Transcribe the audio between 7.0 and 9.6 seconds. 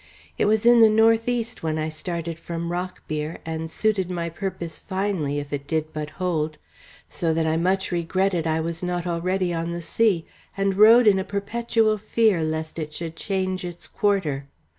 so that I much regretted I was not already